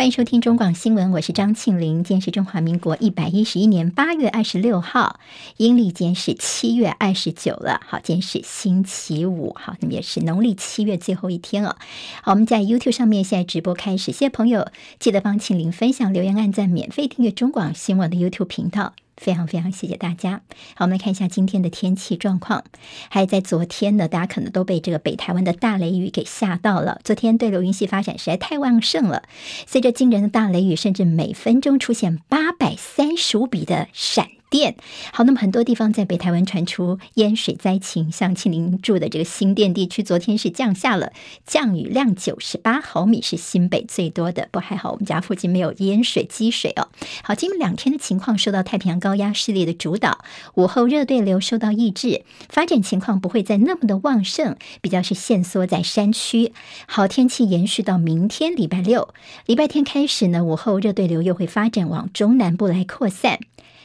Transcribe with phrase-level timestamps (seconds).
[0.00, 2.02] 欢迎收听中广新闻，我是张庆玲。
[2.02, 5.20] 今天是中华民国一百一十一年八月二十六号，
[5.58, 7.82] 阴历今天是七月二十九了。
[7.86, 11.76] 好，今天是星期五，好，那么也是农历七月最后一天了。
[12.22, 14.68] 好，我们在 YouTube 上面现在直播开始，谢谢朋友
[14.98, 18.94] 记得帮庆玲分享、留言、按赞、免费订阅中广新闻的 YouTube 频道。
[19.20, 20.40] 非常非常谢谢大家。
[20.74, 22.64] 好，我们来看一下今天的天气状况。
[23.10, 27.00] 还在昨天呢，大家可能都被这个北台湾的大雷雨给吓到了。
[27.04, 29.24] 昨天对流云系发展实在太旺盛了，
[29.66, 34.74] 随着惊人的大雷雨，甚至每分钟出现八百三十五笔的闪电。
[35.12, 41.12] 好，那么很多地方在北台湾传出淹水灾情，像庆玲住的这个新店地区，昨天是降下了
[41.46, 44.48] 降雨量九十八毫米，是新北最多的。
[44.50, 46.88] 不还好，我们家附近没有淹水积水哦。
[47.22, 56.52] 好，今明两天的情况受到太平洋高压势力的主导，午后热对流受到抑制，发展情况不会再那么的旺盛，比较是限缩在山区。
[56.86, 59.14] 好天气延续到明天礼拜六，
[59.46, 63.38] 礼拜天开始呢，午后热对流又会发展往中南部来扩散。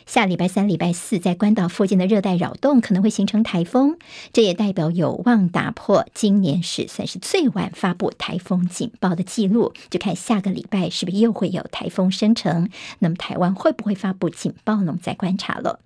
[0.05, 3.97] 下礼拜三、礼拜四，在关岛附近的热带扰动可能会形成台风，
[4.31, 9.73] 这也代表有望打破今年是算是最晚发布台风警报的记录。
[9.89, 14.85] 就看下个礼拜是不是又会有台风生成，那么台湾会不会发布警报呢？
[14.87, 15.79] 我们再观察了。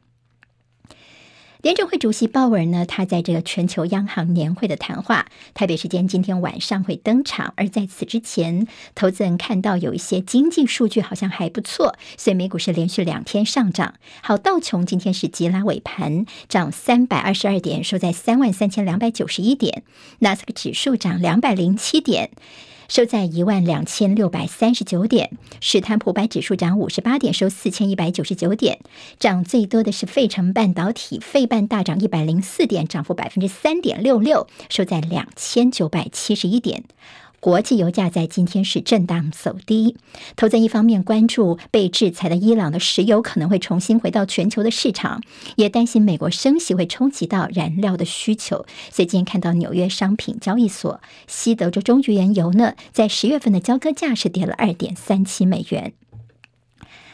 [1.62, 7.54] 联准会主席鲍尔呢，他在这个全球央行年会的谈话，台北时间今天晚上会登场。
[7.58, 8.66] 而在此之前，
[8.96, 13.96] 投资人看到有一些经济数据好像还不错，所以美股是连续两天上涨。
[14.22, 19.84] 好，道琼今天是急拉尾盘，涨三百二十二点，收在三万三千两百九十一点。
[20.20, 22.32] 纳斯克指数涨两百零七点。
[22.90, 28.80] 收在一万两千六百三十九点，史坦普百指数涨五十八点，收四千一百九十九点。
[29.20, 36.84] 涨最多的是费城半导体，费半大涨一百零四点，涨幅百分之三点六六，收在两千九百七十一点。
[37.40, 39.96] 国际油价在今天是震荡走低，
[40.36, 45.22] 投资人一方面关注被制裁的伊朗的石油可能会重新回到全球的市场，
[45.56, 48.66] 也担心美国升息会冲击到燃料的需求。
[48.92, 55.94] 所以今天看到纽约商品交易所西德州中原油呢，在十月份的交割价是跌了二点三七美元。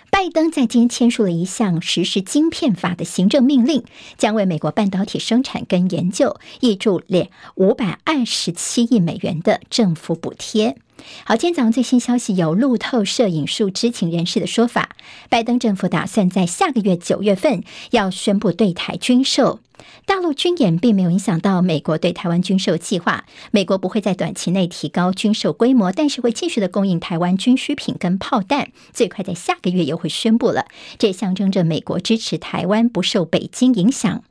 [0.10, 3.84] 拜登在今天签署了一项实施晶片法的行政命令，
[4.18, 10.78] 将为美国半导体生产跟研究挹注两五百二十七亿美元的政府补贴。
[11.24, 14.96] 好，今天早上最新消息，有路透社引述知情人士的说法，
[15.30, 19.60] 拜登政府打算在下个月九月份要宣布对台军售。
[20.06, 30.66] 大陆军演并没有影响到美国对台湾军售计划，美国不会在短期内提高军售规模，但是会继续的供应台湾军需品跟炮弹，最快在下个月又会宣布了，
[30.98, 34.24] 这象征着美国支持台湾不受北京影响。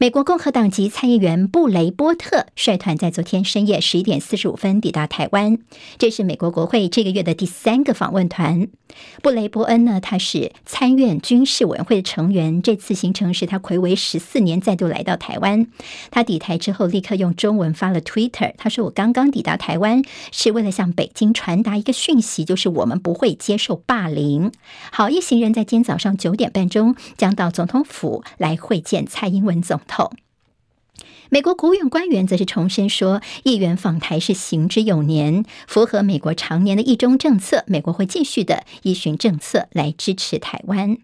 [0.00, 5.58] 美国共和党籍参议员布雷波特率团在昨天深夜十一点四十五分抵达台湾，
[5.98, 8.68] 这是美国国会这个月的第三个访问团。
[9.22, 15.66] 布雷伯恩呢，他是参院军事委员会的成员，这次行程是他睽违十四年再度来到台湾。
[16.12, 24.52] 他抵台之后，立刻用中文发了 Twitter，他说：“我刚刚抵达台湾，是为了向北京传达一个讯息，就是我们不会接受霸凌。”
[24.92, 30.12] 好，一行人在今天早上九点半钟将到总统府来会见蔡英文总头。
[31.30, 37.64] 美国国务院官员则是重申说，议员访台是行之有年，符合美国常年的一中政策。
[37.66, 40.96] 美国会继续的依循政策来支持台湾。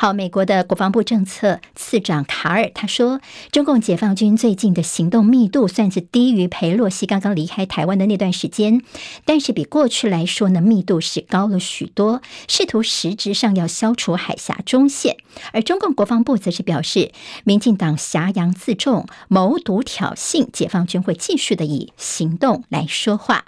[0.00, 3.20] 好，美国的国防部政策次长卡尔他说，
[3.50, 8.80] 中共解放军最近的行动密度算是低于裴洛西刚刚离开台湾的那段时间，
[9.24, 15.16] 但是比过去来说呢，密度是高了许多，试图实质上要消除海峡中线。
[15.52, 17.10] 而中共国防部则是表示，
[17.42, 23.46] 民进党挟洋自重、谋独挑衅，解放军会继续的以行动来说话。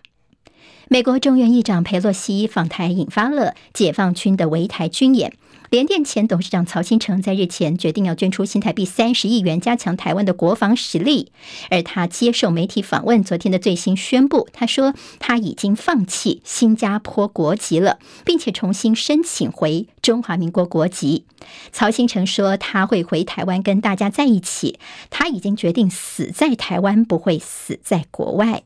[0.92, 5.34] 美国众院议长佩洛西访台，引发了解放军的围台军演。
[5.70, 11.30] 联电前董事长曹兴诚在日前决定要捐出新台币三十亿元，加强台湾的国防实力。
[11.70, 21.24] 而他接受媒体访问，昨天的最新宣布，他说他已经放弃新加坡国籍了，并且重新申请回中华民国国籍。
[21.70, 28.64] 曹兴诚说他会回台湾跟大家在一起，他已经决定死在台湾，不会死在国外。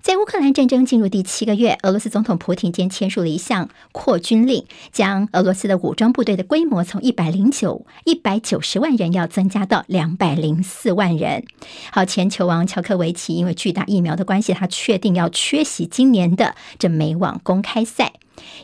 [0.00, 11.44] 在乌克兰战争进入第七个月，俄罗斯总统普丁今天签署了一项扩军令，将俄罗斯的武装部队的规模从一百零九一百九十万人要增加到两百零四万人。
[11.90, 18.14] 好，前球王乔克维奇因为巨大疫苗的关系，他确定要缺席今年的这美网公开赛。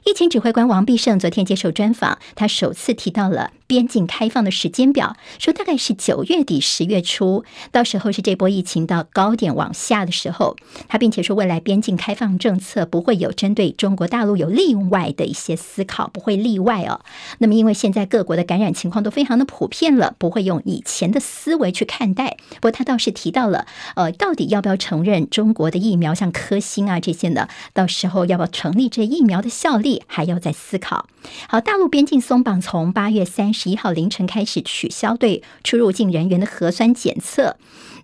[0.05, 10.57] 疫情指挥官王必胜昨天接受专访，他首次提到了边境开放的时间表，说大概是九月底十月初，到时候是这波疫情到高点往下的时候。
[10.89, 17.01] 他并且说，未来边境开放政策不会有针对中国大陆有另外的一些思考，不会例外哦。
[17.39, 22.37] 那么，因为现在各国的感染情况都非常的普遍了，不会用以前的思维去看待。
[22.57, 23.67] 不过，他倒是提到了，
[23.97, 27.49] 呃，到底要不要承认中国的疫苗，像科兴啊这些呢？
[27.73, 31.07] 到时候要不要成立这疫苗的效力，还要再思考。
[31.49, 37.57] 好，大陆边境松绑，从八月三十一号凌晨开始取消对出入境人员的核酸检测。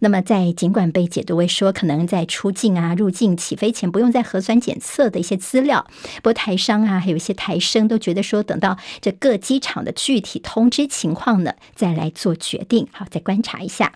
[0.02, 5.87] 那么，在尽管被解读为说可能在出境啊、入境起飞前不用再核酸检测的一些资料，
[6.17, 12.88] 不过台商啊，还有一些台生都觉得说，等到这各机场的具体通知情况呢，再来做决定。
[12.93, 13.93] 好，再观察一下。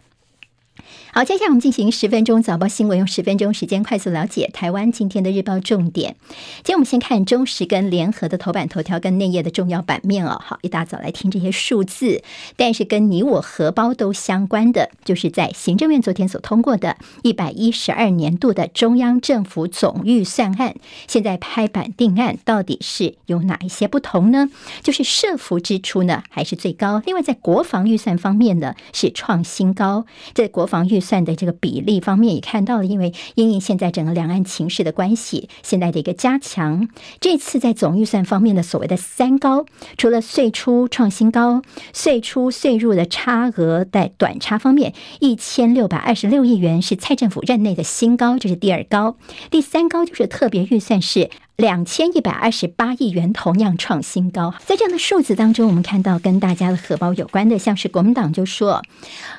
[1.12, 6.16] 好，接下来我们进行十分钟早报新闻，用十分钟时间快速了解台湾今天的日报重点。
[6.56, 10.40] 今天我们先看中时跟联合的头版头条跟内页的重要版面哦。
[10.44, 12.22] 好，一大早来听这些数字，
[12.56, 20.74] 但是跟你我荷包都相关的，就是在行政院昨天所通过的一百一十二年度的中央政府总预算案，
[21.06, 24.48] 现在拍板定案，到底是有哪一些不同呢？
[24.82, 36.88] 就是社福支出呢还是最高，另外在国防预算方面呢是创新高，在国防预算的这个比例方面也看到了，因为因应现在整个两岸情势的关系，现在的一个加强，
[37.20, 39.66] 这次在总预算方面的所谓的三高，
[39.96, 49.16] 除了税出创新高，税出税入的差额在短差方面一千六百二十六亿元是蔡政府任内的新高，这是第二高，
[49.50, 51.30] 第三高就是特别预算是。
[51.56, 58.82] 两千一百二十八亿元同样创新高，在这样的数字当中，我们看到跟大家的荷包有关的，像是国民党就说，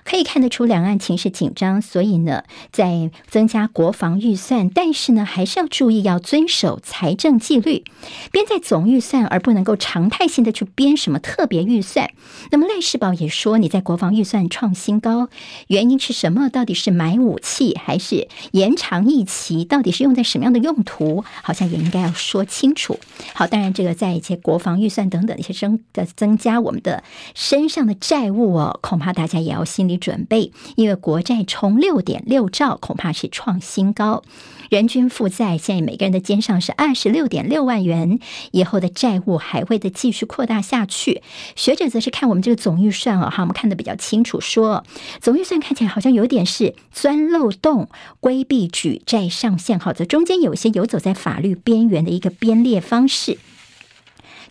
[0.06, 7.84] 可以看得出两岸情势紧张，所以呢，在增加国防预算，但是呢，还是要注意要遵守财政纪律，
[8.32, 12.10] 编在总预算，而不能够常态性的去编什么特别预算。
[12.50, 15.28] 那么赖世宝也说，你在国防预算创新高，
[15.68, 16.48] 原因是什么？
[16.48, 19.66] 到底是买武器，还是延长役期？
[19.66, 21.26] 到底是用在什么样的用途？
[21.44, 22.05] 好像也应该。
[22.06, 23.00] 要说清楚。
[23.34, 27.04] 好，当然，这个在一些国防预算等等一些增的增加，我们的
[27.34, 34.24] 身上的债务哦，恐怕大家也要心理准备，因为国债冲六点六兆，恐怕是创新高。
[34.70, 38.20] 人均负债现在每个人的肩上是二十六点六万元，
[38.52, 41.22] 以后的债务还会的继续扩大下去。
[41.56, 44.84] 学者则是看我们这个总预算啊，哈，我们看的比较清楚说，
[45.22, 47.90] 总预算看起来好像有点是钻漏洞、
[48.20, 53.38] 规避举债上限，好，这中间有些游走在法律边缘的一个编列方式。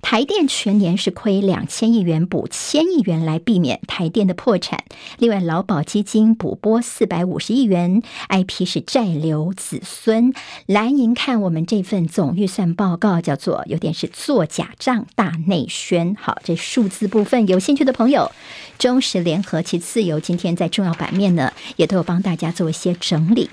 [0.05, 4.85] 台电全年是亏两千亿元，补千亿元来避免台电的破产。
[5.19, 10.35] 另外，劳保基金补拨四百五十亿元，IP 是债留子孙。
[10.67, 16.15] 蓝营看我们这份总预算报告，叫做有点是做假账大内宣。
[16.21, 18.31] 好，这数字部分有兴趣的朋友，
[18.79, 23.49] 中时联合其自由今天在重要版面呢，也都有帮大家做一些整理。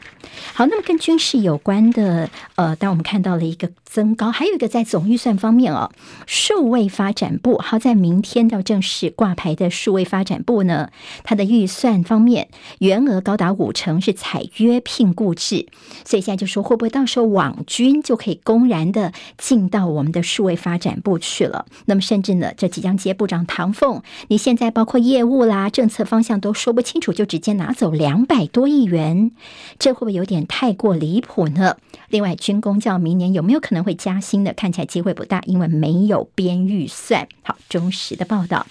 [0.53, 5.91] 好，那么跟军事有关的，呃，当我们看到了一个增高，还有一个在总预算方面哦。
[6.25, 10.89] 数位发展部，好，在明天要正式挂牌的数位发展部呢，
[11.25, 12.47] 它的预算方面，
[12.79, 15.67] 原额高达五成是采约聘雇制，
[16.05, 21.65] 所以现在就说会不会到时候网军就可以公然的进到我们的数位发展部去了？
[21.87, 29.31] 那么甚至呢，这即将接部长唐凤，你现在包括业务啦、政策方向都说不清楚，就直接拿走两百多亿元，
[29.77, 31.75] 这会不会有点太过离谱呢？
[32.07, 34.53] 另外，军工教明年有没有可能会加薪的？
[34.53, 36.27] 看起来机会不大，因为没有。
[36.33, 38.65] 编预算，好，忠实的报道。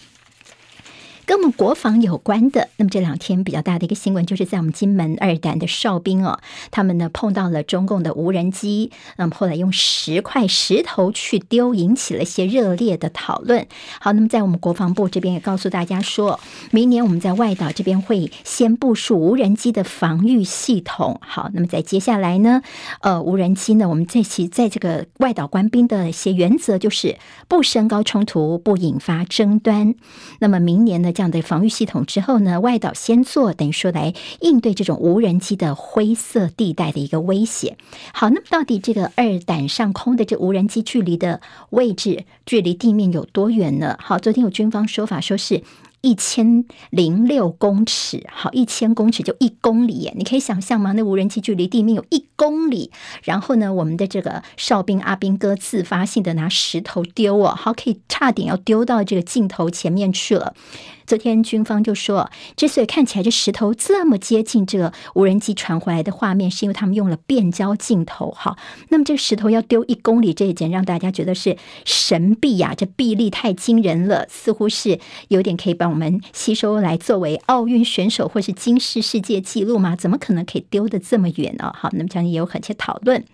[1.31, 6.41] 跟我们国防有关的，那么这两天比较大的一个新闻，就是在我们金门二胆的哨兵哦，
[6.73, 13.65] 他们呢碰到了中共的无人机，那么后来用石块石头去丢，引起了一些热烈的讨论。
[14.01, 16.41] 好，那么在我们国防部这边也告诉大家说，
[16.73, 21.21] 明年我们在外岛这边会先部署无人机的防御系统。
[21.25, 22.61] 好，那么在接下来呢，
[23.03, 29.95] 呃，无人机呢，我们在其在这个外岛官兵的一些原则就是不升高冲突，不引发争端。
[30.41, 31.13] 那么明年呢？
[31.21, 37.77] 这样的防御系统之后呢，外岛先做，等于说来应对这种无人机的灰色地带的一个威胁。
[38.15, 43.99] 好，那么到底这个二胆上空的这无人机距离的位置，距离地面有多远呢？
[44.01, 45.63] 好，昨天有军方说法说是
[46.01, 50.93] 一千零六公尺，好，一千公尺就一公里耶，你可以想象吗？
[50.93, 52.91] 那无人机距离地面有一公里，
[53.25, 60.55] 然后呢，我们的这个哨兵阿兵哥自发性的拿石头丢哦，好，可以差点要丢到这个镜头前面去了。
[61.11, 68.31] 昨天军方就说，之所以看起来这石头这么接近这个无人机传回来的画面，是因为他们用了变焦镜头。
[68.31, 68.57] 哈，
[68.91, 79.97] 那么这石头要丢一公里，这一点让大家觉得是神臂呀，这臂力太惊人了，似乎是有点可以帮我们吸收来作为奥运选手或是金世世界纪录吗？
[79.97, 81.73] 怎么可能可以丢得这么远呢？
[81.77, 83.25] 好，那么将也有很些讨论。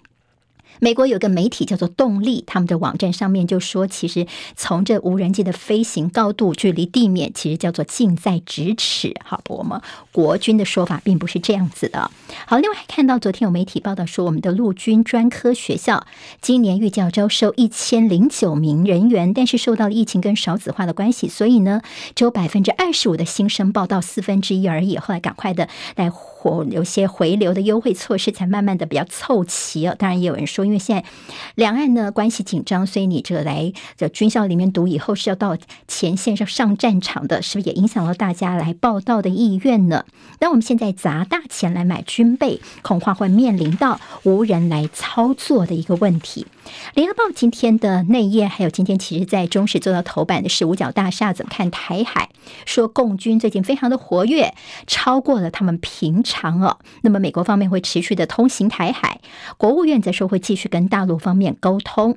[0.81, 9.15] 美国有个媒体叫做动力，他们的网站上面就说，其实从这无人机的飞行高度距离地面，其实叫做近在咫尺。
[9.25, 9.81] 好，我们
[10.13, 12.11] 国军的说法并不是这样子的。
[12.47, 16.07] 好，另外还看到昨天有媒体报道说，我们的陆军专科学校
[16.41, 21.81] 今年预计要招收一千零九名人员，但是受到了疫情跟少子化的关系，所以呢，
[22.15, 24.99] 只有百分之二十五的新生报到四分之一而已。
[24.99, 26.13] 后来赶快的来。
[26.47, 29.97] 活有些回流的优惠措施，才慢慢的比较凑齐哦。
[29.99, 31.09] 当然，也有人说，因为现在
[31.55, 35.57] 两岸呢关系紧张，所以你这个来在军校里面读，以后是要到
[35.87, 40.05] 前线上上战场的，是不是也影响到大家来报道的意愿呢？
[40.41, 46.47] 那我们现在砸大钱来买军备，恐怕会面临到无人来操作的一个问题。
[46.95, 52.31] 联合报今天的内页，还有今天其实在中时做到头版的是五角大厦怎么看台海？
[52.65, 54.55] 说共军最近非常的活跃，
[54.87, 56.79] 超过了他们平常哦。
[57.03, 59.21] 那么美国方面会持续的通行台海，
[59.57, 62.15] 国务院则说会继续跟大陆方面沟通。《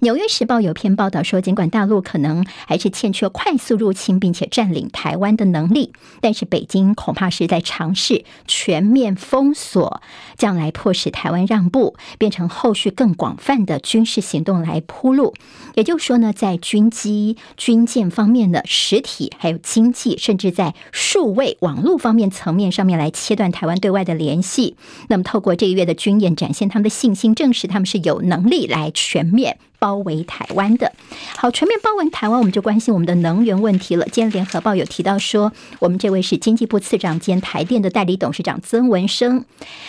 [0.00, 10.02] 纽约时报》有篇报道说，尽管大陆可能还是欠缺快速入侵并且占领台湾的能力，但是北京恐怕是在尝试全面封锁，
[10.36, 15.34] 将来迫使台湾让步，变成后续更广泛的军事行动来铺路。
[15.74, 24.76] 也就是说呢，在军机、军舰方面的实体，还有经济，甚至在数位网络方面层面上面来切断台湾对外的联系。
[25.08, 29.58] 那么，透过这个月的军演，展现他们的信心，证实他们是有能力来全面。
[29.84, 30.90] 包围台湾的
[31.36, 34.06] 好，全面包围台湾，我们就关心我们的能源问题了。
[34.10, 39.44] 今天联合报有提到说，我们这位是经济部次长兼台电的代理董事长曾文生，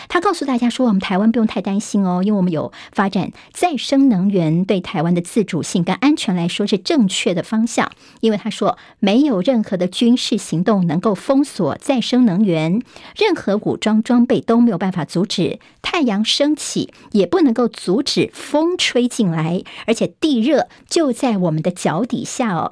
[0.09, 7.89] 他告诉大家说，我们台湾不用太担心哦，因为我们有发展再生能源，对台湾的自主性跟安全来说是正确的方向。
[8.19, 12.81] 因为他说，没有任何的军事行动能够封锁再生能源，
[13.15, 19.63] 任何武装装备都没有办法阻止太阳升起，也不能够阻止风吹进来。
[19.85, 22.71] 而且地热就在我们的脚底下哦。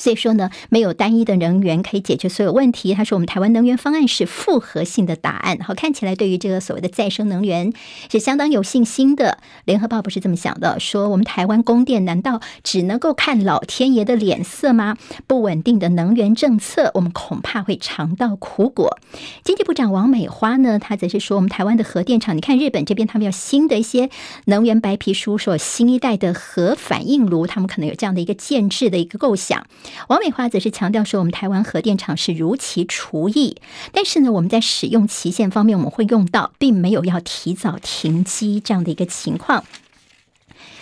[0.00, 2.94] 所以说呢，没有单一的能源可以解决所有问题。
[2.94, 5.58] 他说，我们台湾能源方案是复合性的答案。
[5.60, 7.72] 好，看起来对于这个所谓的再生能源
[8.10, 9.38] 是相当有信心的。
[9.66, 14.96] 联合报不是这么想的，说我们台湾供电难道只能够看老天爷的脸色吗？
[15.26, 18.98] 不稳定的能源政策，我们恐怕会尝到苦果。
[19.44, 24.08] 经济部长王美花呢，他则是说，我们台湾的核电厂，你看日本这边他们有新的一些
[24.46, 29.66] 能源白皮书，说新一代的核反应炉，他们可能有这样的一个建制的一个构想。
[30.08, 33.56] 王美花则是强调说，我们台湾核电厂是如其厨艺，
[33.92, 39.64] 但是呢，我们在使用期限方面，我们会用到，并没有要提早停机这样的一个情况。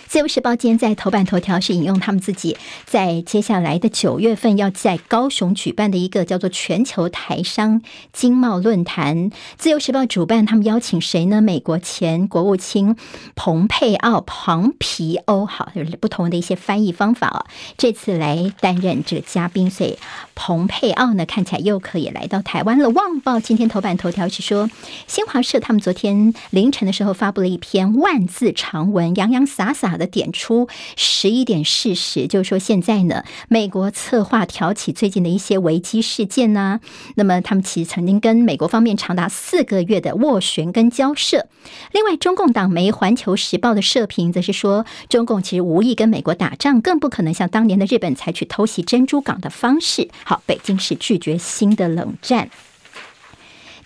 [0.09, 9.29] 自由时报今天在头版头条是引用他们自己在接下来的九月份要在高雄举办的一个叫做全球台商经贸论坛。
[9.59, 11.43] 自由时报主办，他们邀请谁呢？
[11.43, 12.95] 美国前国务卿
[13.35, 17.45] 蓬佩奥、庞皮欧，好，就是不同的一些翻译方法哦。
[17.77, 19.99] 这次来担任这个嘉宾，所以
[20.33, 22.89] 蓬佩奥呢看起来又可以来到台湾了。
[22.91, 24.71] 《旺报》今天头版头条是说，
[25.05, 36.79] 新华社他们昨天凌晨的时候发布了一篇万字长文，洋洋洒洒的点出十一点事实，就是说现在呢，美国策划挑起最近的一些危机事件呢。
[37.15, 41.45] 那么他们其实曾经跟美国方面长达四个月的斡旋跟交涉。
[41.91, 50.09] 另外，中共党媒《环球时报》的社评则是说，中共其实无意跟美国打仗，更不可能像当年的日本采取偷袭珍珠港的方式。
[50.23, 52.49] 好，北京是拒绝新的冷战。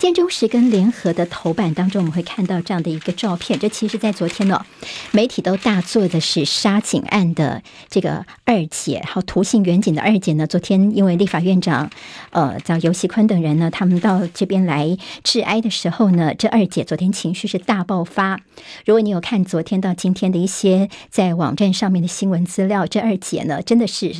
[0.03, 3.57] 建中时跟联合的头版当中，我们会看到这样的一个照片。
[3.57, 4.65] 这其实，在昨天呢，
[5.11, 11.89] 媒体都大做的是杀警案的这个二姐，好，涂姓员警的二姐呢，昨天因为立法院长
[12.31, 18.41] 呃叫游锡坤等人呢，他们到这边来致哀的时候呢，这二姐昨天情绪是大爆发。
[18.85, 24.13] 如果你有看昨天到今天的一些在网站上面的新闻资料，这二姐呢，真的是。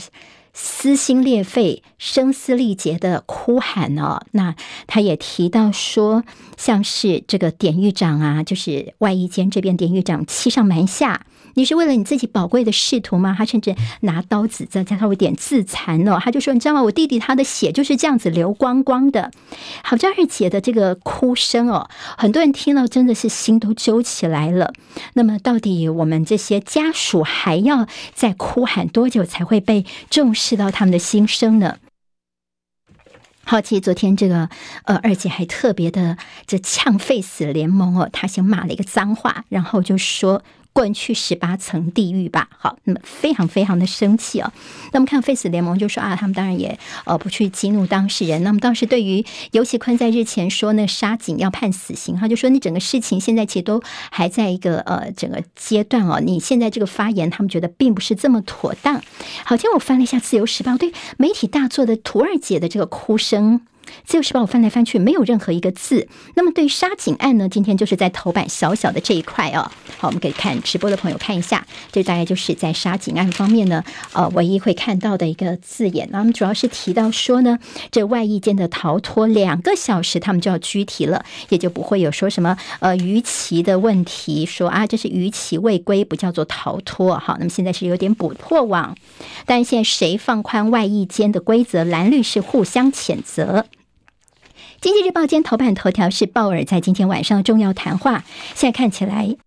[0.53, 4.55] 撕心裂肺、声嘶力竭的哭喊哦，那
[4.86, 6.24] 他也提到说，
[6.57, 13.36] 像是这个典狱长啊，就是外衣间这边典狱长欺上瞒下，你是为了你自己宝贵的仕途吗？
[13.38, 16.83] 他甚至拿刀子在在他有点自残哦，他就说，你知道吗？
[16.83, 19.31] 我弟弟他的血就是这样子流光光的。
[19.83, 24.74] 好像二姐的这个哭声哦，很多人听到真的是心都揪起来了。
[25.13, 31.77] 那么，到底我们这些家属还要再哭喊多久才会被重视到他们的心声呢？
[33.45, 34.50] 好，奇昨天这个
[34.85, 40.43] 呃二姐还特别的这呛废死联盟哦，她先骂了一个脏话，然后就说。
[40.74, 42.50] 滚去十八层地狱吧！
[42.58, 44.51] 好，那么非常非常的生气哦。
[44.92, 48.44] 那么看 Face 联盟就说啊，他们当然也呃不去激怒当事人。
[48.44, 56.20] 那么当时对于尤其坤在日前说那沙井要判死刑，他就说你整个事情现在其实都还在一个呃整个阶段哦。
[56.20, 58.96] 你现在这个发言，他们觉得并不是这么妥当。
[59.46, 63.62] 好，今天我翻了一下自由时报对媒体大作的图二姐的这个哭声。
[64.05, 66.07] 自由时报我翻来翻去，没有任何一个字。
[66.35, 67.47] 那么对沙井案呢？
[67.50, 69.71] 今天就是在头版小小的这一块哦。
[69.97, 73.83] 好，我们可以看直播的朋友看一下，这大概就是在沙井案方面呢，
[74.13, 76.07] 呃，唯一会看到的一个字眼。
[76.12, 77.59] 那我们主要是提到说呢，
[77.91, 87.17] 这外役间的逃脱两个小时，他们就要拘提了，也就不会有说什么呃逾期的问题，说啊这是逾期未归，不叫做逃脱。
[87.17, 88.95] 好，那么现在是有点补破网，
[89.45, 93.65] 但现在谁放宽外役间的规则，蓝绿是互相谴责。
[94.83, 99.37] 经济日报今天头版头条是鲍尔在今天晚上重要谈话，现在看起来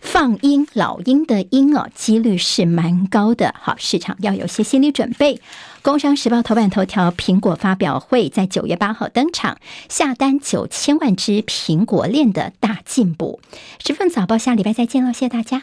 [0.00, 3.54] 放鹰老鹰的鹰哦，几率是蛮高的。
[3.56, 5.40] 好，市场要有些心理准备。
[5.82, 9.58] 工商时报头版头条，苹果发表会在九月八号登场，
[9.88, 13.38] 下单九千万支苹果链的大进步。
[13.78, 15.62] 十分早报，下礼拜再见喽，谢谢大家。